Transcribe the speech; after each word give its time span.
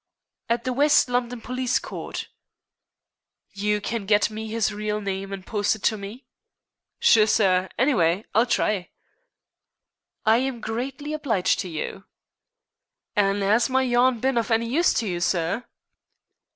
"At 0.49 0.63
the 0.63 0.73
West 0.73 1.09
London 1.09 1.41
Police 1.41 1.77
Court." 1.77 2.27
"You 3.51 3.79
can 3.79 4.07
get 4.07 4.31
me 4.31 4.47
his 4.47 4.73
real 4.73 4.99
name 4.99 5.31
and 5.31 5.45
post 5.45 5.75
it 5.75 5.83
to 5.83 5.95
me?" 5.95 6.25
"Sure, 6.97 7.27
sir. 7.27 7.69
Anyway, 7.77 8.25
I'll 8.33 8.47
try." 8.47 8.89
"I 10.25 10.37
am 10.37 10.59
greatly 10.59 11.13
obliged 11.13 11.59
to 11.59 11.69
you." 11.69 12.05
"An' 13.15 13.43
'as 13.43 13.69
my 13.69 13.83
yarn 13.83 14.19
bin 14.19 14.39
of 14.39 14.49
any 14.49 14.65
use 14.67 14.91
to 14.95 15.07
you, 15.07 15.19
sir?" 15.19 15.65